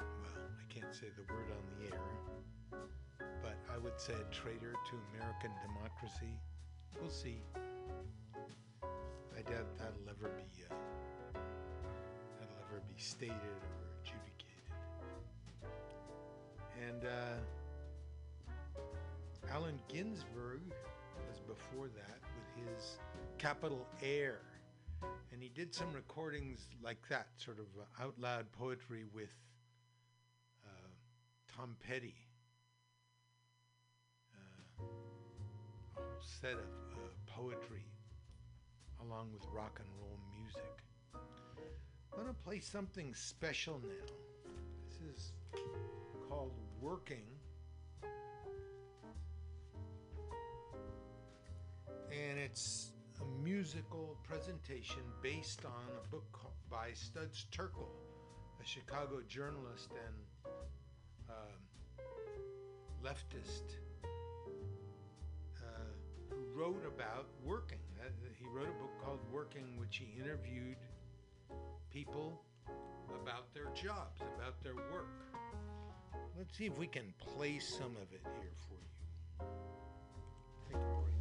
[0.00, 2.00] well, I can't say the word on the air,
[3.42, 6.32] but I would say a traitor to American democracy.
[6.98, 7.42] We'll see.
[8.82, 10.74] I doubt that'll ever be uh,
[12.40, 14.72] that'll ever be stated or adjudicated.
[16.88, 17.36] And uh,
[19.52, 20.60] Allen Ginsberg
[21.28, 22.98] was before that with his
[23.38, 24.40] Capitol Air,
[25.32, 29.30] and he did some recordings like that, sort of uh, out loud poetry with
[30.64, 30.88] uh,
[31.56, 32.14] Tom Petty.
[34.32, 37.84] Uh, a whole set of uh, poetry
[39.02, 40.82] along with rock and roll music.
[41.14, 44.50] I'm going to play something special now.
[44.88, 45.32] This is
[46.28, 47.33] called Working.
[52.34, 57.86] And it's a musical presentation based on a book by Studs Terkel,
[58.60, 60.50] a Chicago journalist and
[61.30, 62.02] uh,
[63.04, 63.76] leftist
[65.58, 65.68] uh,
[66.28, 67.78] who wrote about working.
[68.00, 70.78] Uh, he wrote a book called Working, which he interviewed
[71.92, 72.42] people
[73.22, 75.06] about their jobs, about their work.
[76.36, 78.74] Let's see if we can play some of it here for
[80.74, 81.13] you.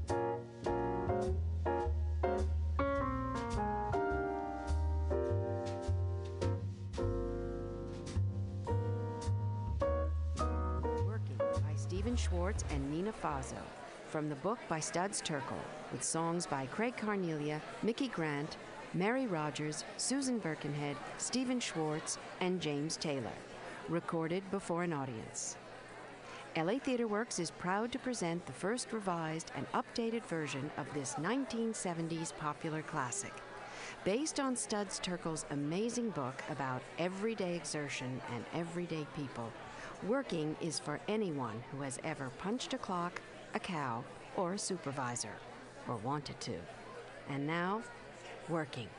[12.13, 13.57] By Schwartz and Nina Faso.
[14.05, 15.57] From the book by Studs Terkel,
[15.91, 18.57] with songs by Craig Carnelia, Micki Grant,
[18.93, 23.33] Mary Rodgers, Susan Birkenhead, Stephen Schwartz, and James Taylor.
[23.89, 25.57] Recorded before an audience.
[26.55, 31.15] LA Theatre Works is proud to present the first revised and updated version of this
[31.15, 33.33] 1970s popular classic.
[34.03, 39.51] Based on Studs Terkel's amazing book about everyday exertion and everyday people,
[40.07, 43.21] Working is for anyone who has ever punched a clock,
[43.53, 44.03] a cow,
[44.35, 45.35] or a supervisor,
[45.87, 46.55] or wanted to.
[47.29, 47.81] And now,
[48.49, 48.89] Working.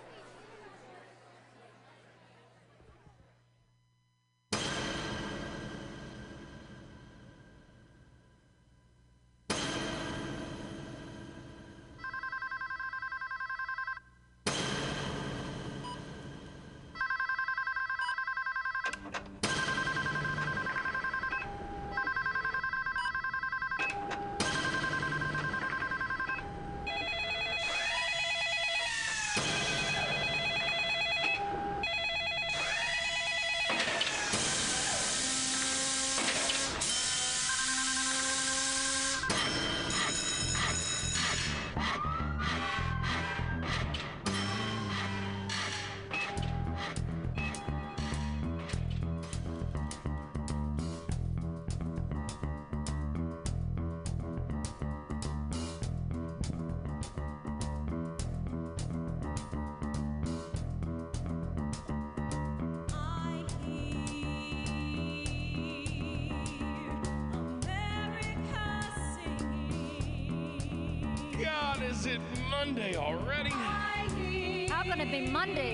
[75.46, 75.73] Can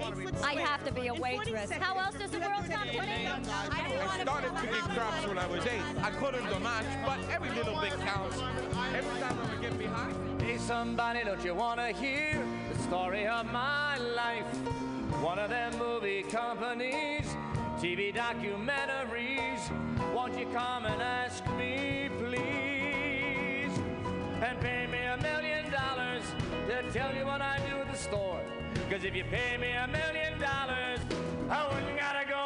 [0.00, 1.70] I have to be a waitress.
[1.72, 3.42] How else does the world come to an?
[3.70, 5.82] I started to picking crops when I was eight.
[6.02, 8.38] I couldn't do much, but every little bit counts.
[8.94, 10.40] Every time I would get behind.
[10.42, 12.40] Hey, somebody, don't you want to hear
[12.72, 14.46] the story of my life?
[15.20, 17.26] One of them movie companies,
[17.78, 19.60] TV documentaries.
[20.14, 23.76] Won't you come and ask me, please?
[24.42, 26.22] And pay me a million dollars
[26.68, 28.40] to tell you what I do at the store.
[28.90, 30.98] Cause if you pay me a million dollars,
[31.50, 32.37] I wouldn't gotta go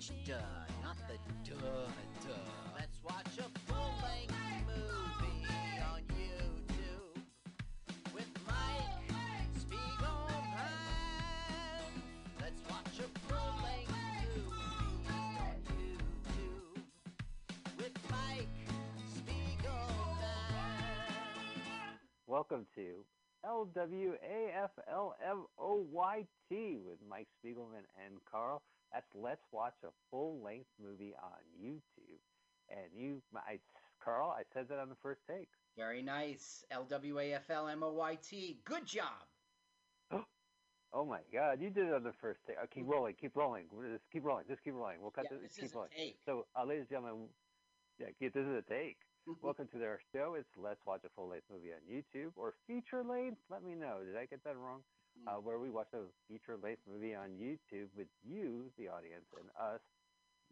[0.00, 0.34] Duh,
[0.82, 1.56] not the duh
[2.24, 2.32] duh.
[2.74, 4.32] Let's watch a full length
[4.66, 5.44] movie
[5.92, 7.20] on YouTube
[8.14, 9.12] with Mike
[9.58, 10.56] Spiegelman.
[12.40, 13.92] Let's watch a full length
[14.38, 16.80] movie on YouTube
[17.76, 18.48] with Mike
[19.14, 20.16] Spiegelman.
[22.26, 23.04] Welcome to
[23.44, 24.78] LWAFLMOYT
[26.86, 28.62] with Mike Spiegelman and Carl.
[28.92, 32.20] That's Let's Watch a Full Length Movie on YouTube.
[32.68, 33.58] And you, I,
[34.02, 35.48] Carl, I said that on the first take.
[35.76, 36.64] Very nice.
[36.70, 38.58] L W A F L M O Y T.
[38.64, 39.26] Good job.
[40.92, 42.56] Oh my God, you did it on the first take.
[42.74, 43.66] Keep rolling, keep rolling.
[43.92, 45.00] Just keep rolling, just keep rolling.
[45.00, 45.90] We'll cut Yeah, this, this keep is a rolling.
[45.96, 46.16] take.
[46.26, 47.28] So, uh, ladies and gentlemen,
[48.00, 48.98] yeah, this is a take.
[49.40, 50.34] Welcome to our show.
[50.34, 53.38] It's Let's Watch a Full Length Movie on YouTube or feature length.
[53.48, 54.02] Let me know.
[54.02, 54.82] Did I get that wrong?
[55.26, 59.48] Uh, where we watch a feature length movie on YouTube with you, the audience, and
[59.60, 59.80] us,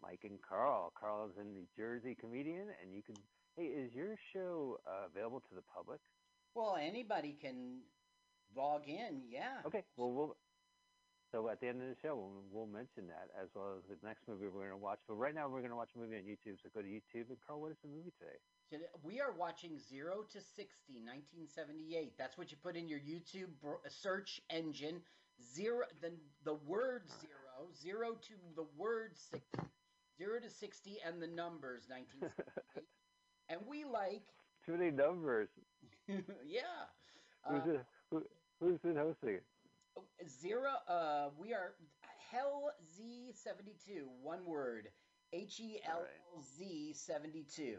[0.01, 0.93] Mike and Carl.
[0.99, 3.15] Carl is a New Jersey comedian, and you can.
[3.57, 5.99] Hey, is your show uh, available to the public?
[6.53, 7.81] Well, anybody can
[8.55, 9.21] log in.
[9.29, 9.65] Yeah.
[9.65, 9.83] Okay.
[9.97, 10.37] Well, we'll.
[11.31, 13.97] So at the end of the show, we'll, we'll mention that as well as the
[14.05, 14.99] next movie we're going to watch.
[15.07, 16.57] But right now, we're going to watch a movie on YouTube.
[16.61, 18.37] So go to YouTube and Carl, what is the movie today?
[18.69, 22.17] Today- We are watching 0 to 60, 1978.
[22.17, 25.01] That's what you put in your YouTube br- search engine.
[25.41, 26.11] Zero, the,
[26.43, 29.59] the word zero, zero to the word 60,
[30.17, 32.85] zero to 60, and the numbers 1978.
[33.49, 34.21] and we like,
[34.65, 35.49] Too many numbers.
[36.45, 36.61] yeah.
[37.47, 38.23] Who's, Uh, it, who,
[38.59, 39.43] who's been hosting it?
[40.27, 41.73] Zero, uh, we are
[42.29, 44.89] Hell Z72, one word.
[45.31, 46.05] H E L
[46.35, 47.77] L Z 72.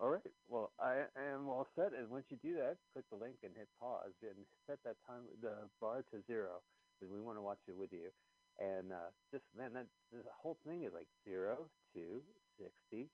[0.00, 0.22] All right.
[0.48, 1.92] Well, I am all set.
[1.94, 5.22] And once you do that, click the link and hit pause and set that time,
[5.40, 6.62] the bar to zero,
[6.98, 8.10] because we want to watch it with you.
[8.58, 12.22] And uh, just, man, that the whole thing is like zero, two,
[12.58, 13.10] 60,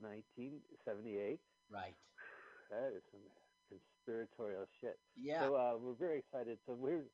[0.00, 1.40] 1978.
[1.70, 1.94] Right.
[2.70, 3.20] That is some
[3.68, 4.98] conspiratorial shit.
[5.16, 5.40] Yeah.
[5.40, 6.58] So uh, we're very excited.
[6.66, 7.04] So we're,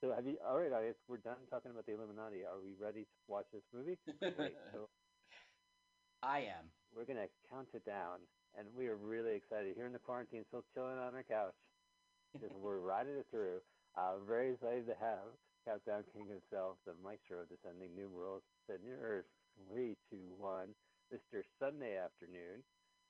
[0.00, 2.44] so have you, all right, audience, we're done talking about the Illuminati.
[2.44, 3.98] Are we ready to watch this movie?
[4.20, 4.54] Great.
[4.72, 4.88] So
[6.22, 6.70] I am.
[6.94, 8.20] we're going to count it down,
[8.58, 9.74] and we are really excited.
[9.76, 11.54] Here in the quarantine, still chilling on our couch.
[12.38, 13.58] Just we're riding it through.
[13.98, 15.34] Uh, very excited to have
[15.66, 19.26] Countdown King himself, the maestro of descending numerals, sending Earth,
[19.68, 20.70] three, two, one,
[21.12, 21.42] Mr.
[21.58, 22.62] Sunday afternoon,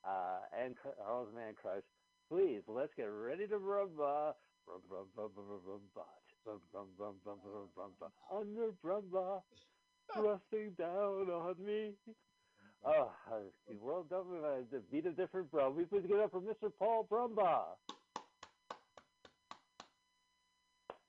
[0.08, 1.84] uh, and Carl's Man Crush.
[2.28, 4.32] Please, let's get ready to rumba.
[4.66, 6.06] Rum, rum, rum, rum, rum, rum, bot.
[6.46, 9.42] Rum, rum, rum, rum, rum, rum, rum, Under rumba,
[10.14, 11.92] thrusting down on me.
[12.84, 13.12] Oh,
[13.68, 15.70] the world government uh, the beat of different bro.
[15.70, 16.72] We please give it up for Mr.
[16.78, 17.76] Paul Brumbaugh.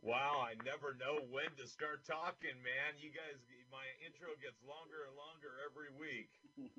[0.02, 2.98] Wow, I never know when to start talking, man.
[2.98, 3.38] You guys,
[3.72, 6.34] my intro gets longer and longer every week.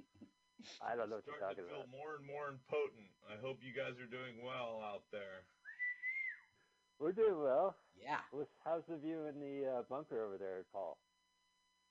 [0.82, 1.94] I don't know what you're Starting talking to feel about.
[1.94, 3.10] more and more impotent.
[3.30, 5.46] I hope you guys are doing well out there.
[6.98, 7.74] We're doing well.
[7.98, 8.22] Yeah.
[8.66, 10.98] How's the view in the uh, bunker over there, Paul?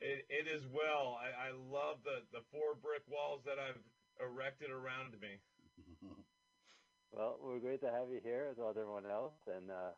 [0.02, 1.22] It, it is well.
[1.22, 3.78] I, I love the, the four brick walls that I've
[4.18, 5.38] erected around me.
[7.12, 9.92] Well, we're great to have you here as well as everyone else, and uh,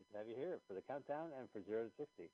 [0.00, 2.32] good to have you here for the countdown and for zero to sixty.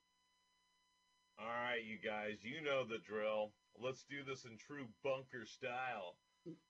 [1.41, 3.51] All right, you guys, you know the drill.
[3.75, 6.15] Let's do this in true bunker style.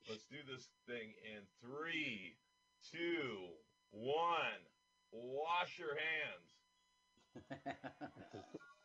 [0.09, 2.37] Let's do this thing in three,
[2.91, 3.53] two,
[3.91, 4.65] one.
[5.11, 6.49] Wash your hands.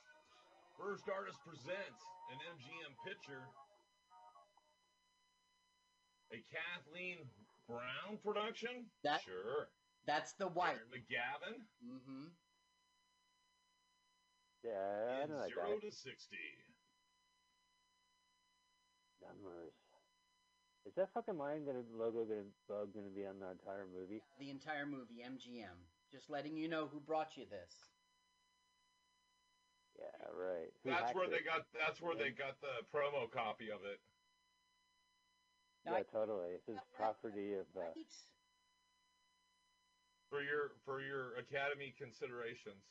[0.78, 2.00] First artist presents
[2.32, 3.42] an MGM picture.
[6.32, 7.18] A Kathleen
[7.68, 8.90] Brown production?
[9.04, 9.68] That- sure.
[10.06, 10.76] That's the white.
[10.76, 11.56] Darren McGavin?
[11.80, 12.24] Mm-hmm.
[14.64, 15.88] Yeah, I in know that zero guy.
[15.88, 16.36] to sixty.
[19.22, 19.72] Numbers.
[20.86, 24.20] Is that fucking mine gonna logo gonna bug gonna be on the entire movie?
[24.38, 25.80] The entire movie, MGM.
[26.12, 27.72] Just letting you know who brought you this.
[29.98, 30.70] Yeah, right.
[30.82, 31.30] Who That's where it?
[31.30, 31.66] they got.
[31.74, 34.00] That's where they got the promo copy of it.
[35.86, 36.56] Yeah, totally.
[36.56, 37.66] It's just property of.
[37.76, 37.92] Uh,
[40.30, 42.82] for your for your academy considerations.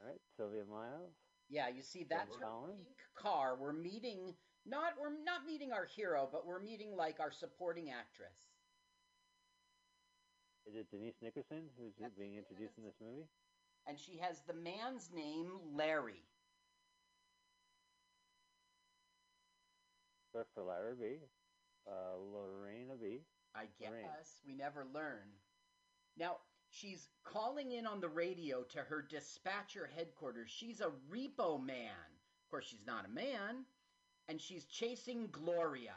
[0.00, 1.12] all right, Sylvia Miles.
[1.48, 3.56] Yeah, you see that's her pink car.
[3.60, 4.34] We're meeting
[4.64, 8.34] not we're not meeting our hero, but we're meeting like our supporting actress.
[10.66, 13.26] Is it Denise Nickerson who's being introduced in this movie?
[13.86, 16.22] And she has the man's name Larry.
[20.32, 21.16] First for Lara B,
[21.86, 23.20] uh, Lorena B.
[23.54, 25.28] I guess we never learn.
[26.16, 26.36] Now,
[26.70, 30.48] she's calling in on the radio to her dispatcher headquarters.
[30.50, 32.08] She's a repo man.
[32.44, 33.66] Of course, she's not a man.
[34.28, 35.96] And she's chasing Gloria.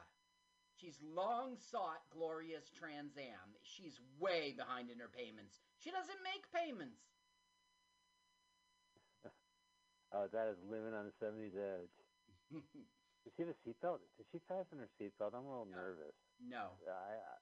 [0.75, 3.55] She's long sought Gloria's Trans Am.
[3.63, 5.61] She's way behind in her payments.
[5.79, 6.99] She doesn't make payments.
[10.13, 11.93] Oh, that is living on the 70s edge.
[12.51, 13.99] Did she have a seatbelt?
[14.17, 15.33] Did she fasten her seatbelt?
[15.33, 16.13] I'm a little nervous.
[16.39, 16.77] No.
[16.87, 17.35] I, I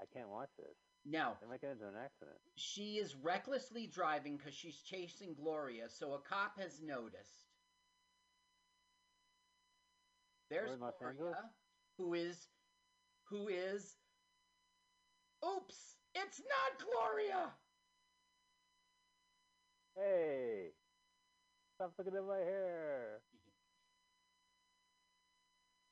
[0.00, 0.76] I can't watch this.
[1.06, 1.32] No.
[1.40, 2.36] They might get into an accident.
[2.56, 7.52] She is recklessly driving because she's chasing Gloria, so a cop has noticed.
[10.50, 11.34] There's We're in Los Gloria,
[11.98, 12.48] who is,
[13.24, 13.96] who is.
[15.44, 15.96] Oops!
[16.14, 17.50] It's not Gloria.
[19.96, 20.70] Hey,
[21.74, 23.20] stop looking at my hair.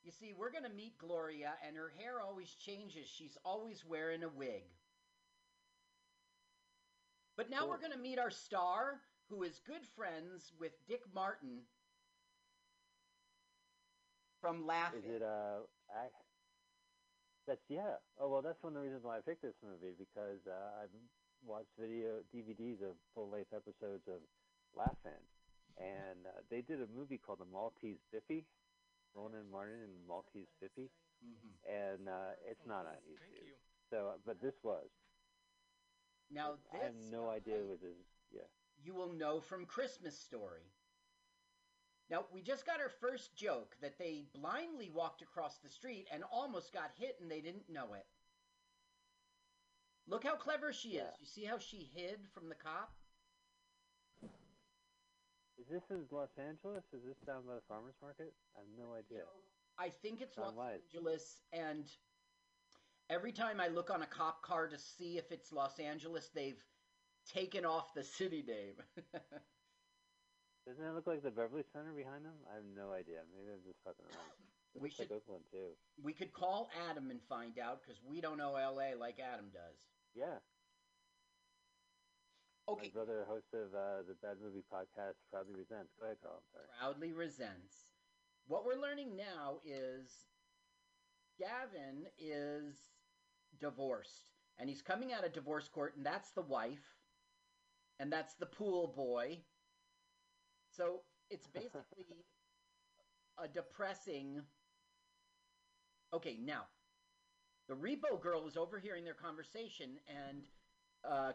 [0.04, 3.06] You see, we're gonna meet Gloria, and her hair always changes.
[3.06, 4.64] She's always wearing a wig.
[7.36, 11.60] But now we're gonna meet our star, who is good friends with Dick Martin
[14.40, 15.62] from Laugh Is it uh?
[15.88, 16.10] I,
[17.46, 17.98] that's yeah.
[18.18, 20.94] Oh well, that's one of the reasons why I picked this movie because uh, I've
[21.46, 24.22] watched video DVDs of full length episodes of
[24.76, 25.22] Laugh-In,
[25.78, 28.44] and uh, they did a movie called The Maltese Bippy,
[29.14, 30.88] Ronan Martin and Maltese Bippy,
[31.24, 31.52] Mhm.
[31.68, 33.54] and uh, it's not on YouTube.
[33.90, 34.88] So, but this was.
[36.30, 37.96] Now I have no idea what this.
[38.30, 38.48] Yeah.
[38.82, 40.72] you will know from Christmas Story.
[42.10, 46.24] Now, we just got our first joke that they blindly walked across the street and
[46.24, 48.06] almost got hit and they didn't know it.
[50.06, 51.14] Look how clever she is.
[51.20, 52.92] You see how she hid from the cop?
[55.60, 56.84] Is this in Los Angeles?
[56.92, 58.32] Is this down by the farmers market?
[58.56, 59.24] I have no idea.
[59.78, 60.80] I think it's Los right.
[60.94, 61.84] Angeles, and
[63.10, 66.62] every time I look on a cop car to see if it's Los Angeles, they've
[67.32, 68.74] taken off the city name.
[70.66, 72.38] Doesn't it look like the Beverly Center behind them?
[72.50, 73.26] I have no idea.
[73.34, 74.30] Maybe I'm just fucking around.
[74.74, 75.76] We looks like Oakland too.
[76.02, 79.76] we could call Adam and find out because we don't know LA like Adam does.
[80.14, 80.40] Yeah.
[82.72, 82.90] Okay.
[82.94, 85.92] My brother, host of uh, the Bad Movie Podcast, proudly resents.
[85.98, 86.36] Go ahead, Carl.
[86.40, 86.64] I'm sorry.
[86.80, 87.74] proudly resents.
[88.46, 90.08] What we're learning now is
[91.38, 92.76] Gavin is
[93.60, 96.96] divorced, and he's coming out of divorce court, and that's the wife,
[98.00, 99.40] and that's the pool boy.
[100.74, 102.24] So it's basically
[103.38, 104.40] a depressing.
[106.14, 106.62] Okay, now
[107.68, 110.48] the repo girl is overhearing their conversation, and
[111.08, 111.32] uh,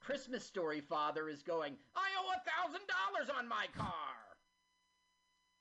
[0.00, 4.16] Christmas Story father is going, "I owe a thousand dollars on my car."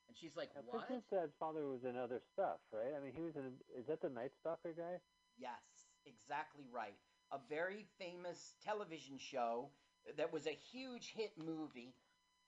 [0.07, 2.93] And she's like, Now, "What?" Princess Dad's father was in other stuff, right?
[2.95, 3.51] I mean, he was in.
[3.77, 4.99] Is that the Night Stalker guy?
[5.37, 6.97] Yes, exactly right.
[7.31, 9.69] A very famous television show
[10.15, 11.93] that was a huge hit movie.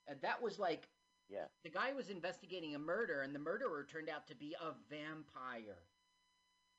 [0.08, 0.90] And that was like
[1.28, 1.46] Yeah.
[1.64, 5.84] the guy was investigating a murder, and the murderer turned out to be a vampire.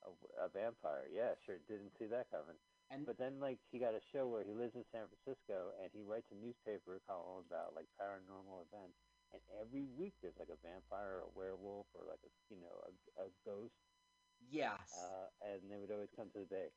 [0.03, 1.07] A, a vampire.
[1.13, 1.59] Yeah, sure.
[1.69, 2.57] Didn't see that coming.
[2.91, 5.91] And but then, like, he got a show where he lives in San Francisco and
[5.95, 8.99] he writes a newspaper column about like paranormal events.
[9.31, 12.75] And every week there's like a vampire, or a werewolf, or like a you know
[12.83, 12.91] a,
[13.23, 13.79] a ghost.
[14.51, 14.91] Yes.
[14.91, 16.75] Uh, and they would always come to the bay.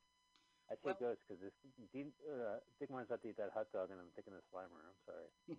[0.70, 1.58] I say ghost because this
[1.92, 4.86] Dean, uh, Dick about to eat that hot dog, and I'm thinking of Slimer.
[4.86, 5.30] I'm sorry.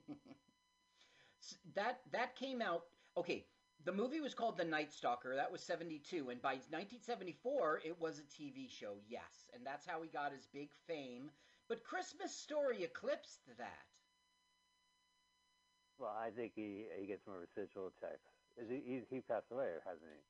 [1.74, 2.84] That that came out
[3.16, 3.44] okay
[3.82, 8.18] the movie was called the night stalker that was 72 and by 1974 it was
[8.18, 11.30] a tv show yes and that's how he got his big fame
[11.68, 13.86] but christmas story eclipsed that
[15.98, 18.26] Well, I think he he gets more residual checks.
[18.56, 20.22] Is he he, he passed away, or hasn't he?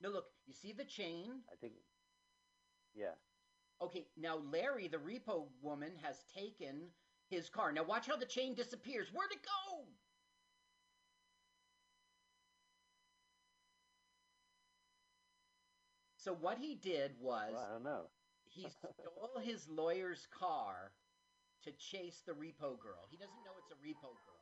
[0.00, 1.72] no look you see the chain I think.
[2.94, 3.14] Yeah.
[3.80, 6.90] okay now larry the repo woman has taken
[7.28, 9.86] his car now watch how the chain disappears where'd it go
[16.26, 18.10] so what he did was Well, I don't know.
[18.50, 20.90] he stole his lawyer's car
[21.62, 23.06] to chase the repo girl.
[23.10, 24.35] He doesn't know it's a repo girl.